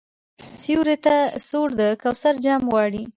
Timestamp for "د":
1.79-1.81